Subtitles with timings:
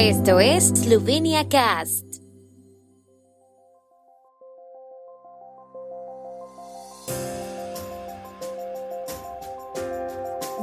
[0.00, 2.04] Esto es Slovenia Cast.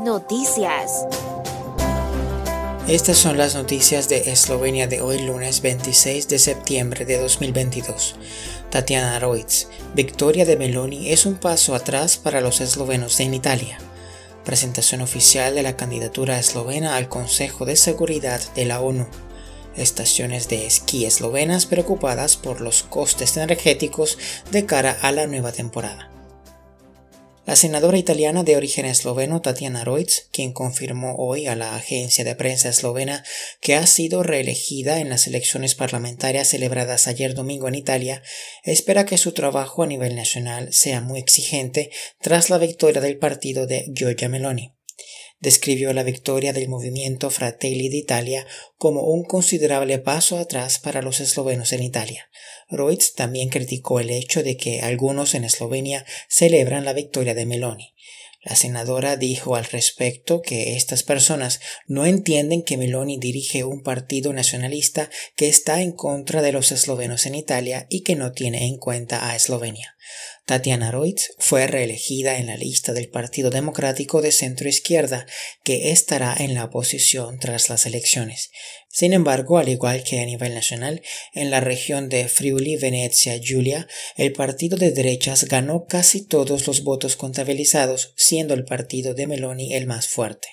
[0.06, 1.06] Noticias.
[2.88, 8.16] Estas son las noticias de Eslovenia de hoy lunes 26 de septiembre de 2022.
[8.70, 13.80] Tatiana Roitz, victoria de Meloni es un paso atrás para los eslovenos en Italia.
[14.46, 19.08] Presentación oficial de la candidatura eslovena al Consejo de Seguridad de la ONU.
[19.78, 24.18] Estaciones de esquí eslovenas preocupadas por los costes energéticos
[24.52, 26.12] de cara a la nueva temporada.
[27.46, 32.34] La senadora italiana de origen esloveno Tatiana Roitz, quien confirmó hoy a la agencia de
[32.36, 33.24] prensa eslovena
[33.62, 38.24] que ha sido reelegida en las elecciones parlamentarias celebradas ayer domingo en Italia,
[38.64, 43.68] espera que su trabajo a nivel nacional sea muy exigente tras la victoria del partido
[43.68, 44.74] de Giorgia Meloni
[45.40, 48.46] describió la victoria del movimiento Fratelli d'Italia
[48.78, 52.30] como un considerable paso atrás para los eslovenos en Italia.
[52.70, 57.94] Reutz también criticó el hecho de que algunos en Eslovenia celebran la victoria de Meloni.
[58.46, 64.34] La senadora dijo al respecto que estas personas no entienden que Meloni dirige un partido
[64.34, 68.78] nacionalista que está en contra de los eslovenos en Italia y que no tiene en
[68.78, 69.96] cuenta a Eslovenia.
[70.46, 75.26] Tatiana Reutz fue reelegida en la lista del Partido Democrático de Centro Izquierda,
[75.64, 78.52] que estará en la oposición tras las elecciones.
[78.96, 81.02] Sin embargo, al igual que a nivel nacional,
[81.34, 86.86] en la región de Friuli, Venecia, Giulia, el partido de derechas ganó casi todos los
[86.86, 90.48] votos contabilizados, siendo el partido de Meloni el más fuerte.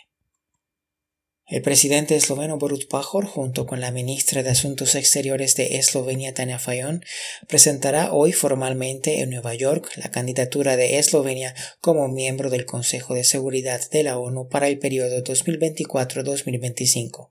[1.53, 6.58] El presidente esloveno Borut Pajor, junto con la ministra de Asuntos Exteriores de Eslovenia Tania
[6.58, 7.05] Fayon,
[7.47, 13.25] presentará hoy formalmente en Nueva York la candidatura de Eslovenia como miembro del Consejo de
[13.25, 17.28] Seguridad de la ONU para el periodo 2024-2025.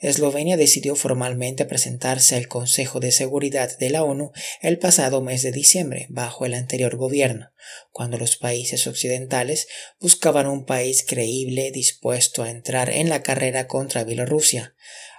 [0.00, 4.32] Eslovenia decidió formalmente presentarse al Consejo de Seguridad de la ONU
[4.62, 7.52] el pasado mes de diciembre, bajo el anterior gobierno,
[7.90, 9.68] cuando los países occidentales
[10.00, 14.74] buscaban un país creíble dispuesto a entrar en la carrera contra Bielorrusia.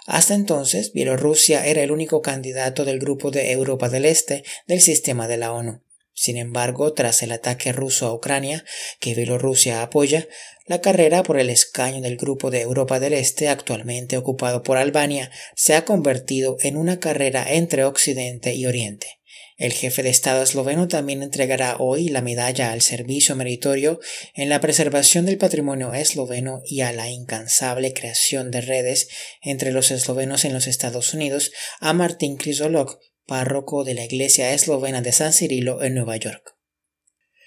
[0.06, 5.28] Hasta entonces, Bielorrusia era el único candidato del grupo de Europa del Este del sistema
[5.28, 5.82] de la ONU.
[6.14, 8.64] Sin embargo, tras el ataque ruso a Ucrania,
[9.00, 10.28] que Bielorrusia apoya,
[10.66, 15.30] la carrera por el escaño del Grupo de Europa del Este, actualmente ocupado por Albania,
[15.56, 19.21] se ha convertido en una carrera entre Occidente y Oriente.
[19.62, 24.00] El jefe de Estado esloveno también entregará hoy la medalla al servicio meritorio
[24.34, 29.06] en la preservación del patrimonio esloveno y a la incansable creación de redes
[29.40, 35.00] entre los eslovenos en los Estados Unidos a Martín Krisolok, párroco de la iglesia eslovena
[35.00, 36.56] de San Cirilo en Nueva York.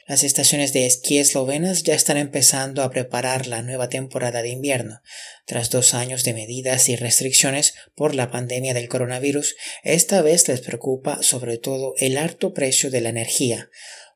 [0.07, 5.01] Las estaciones de esquí eslovenas ya están empezando a preparar la nueva temporada de invierno.
[5.47, 10.61] Tras dos años de medidas y restricciones por la pandemia del coronavirus, esta vez les
[10.61, 13.71] preocupa sobre todo el alto precio de la energía.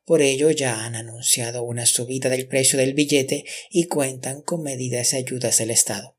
[0.05, 5.13] Por ello ya han anunciado una subida del precio del billete y cuentan con medidas
[5.13, 6.18] y ayudas del Estado.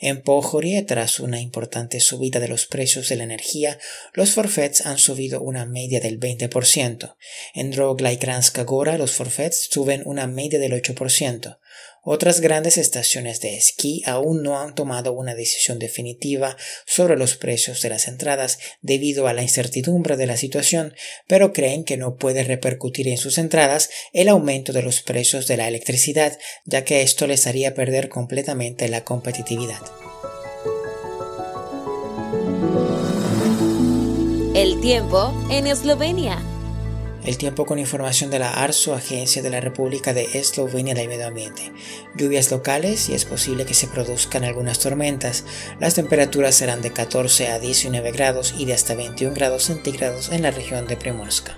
[0.00, 3.78] En Pojorie, tras una importante subida de los precios de la energía,
[4.12, 7.16] los forfaits han subido una media del 20%.
[7.54, 8.18] En Drogla y
[8.64, 11.58] Gora los forfaits suben una media del 8%.
[12.04, 17.82] Otras grandes estaciones de esquí aún no han tomado una decisión definitiva sobre los precios
[17.82, 20.94] de las entradas debido a la incertidumbre de la situación,
[21.26, 25.56] pero creen que no puede repercutir en sus entradas el aumento de los precios de
[25.56, 29.80] la electricidad, ya que esto les haría perder completamente la competitividad.
[34.54, 36.42] El tiempo en Eslovenia.
[37.28, 41.26] El tiempo con información de la ARSO, Agencia de la República de Eslovenia del Medio
[41.26, 41.74] Ambiente.
[42.16, 45.44] Lluvias locales y es posible que se produzcan algunas tormentas.
[45.78, 50.40] Las temperaturas serán de 14 a 19 grados y de hasta 21 grados centígrados en
[50.40, 51.54] la región de Primorska.